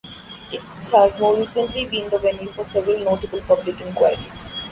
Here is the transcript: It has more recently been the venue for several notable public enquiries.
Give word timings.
It 0.51 0.61
has 0.93 1.19
more 1.19 1.37
recently 1.37 1.85
been 1.85 2.09
the 2.09 2.17
venue 2.17 2.51
for 2.53 2.63
several 2.65 3.03
notable 3.03 3.39
public 3.41 3.79
enquiries. 3.81 4.55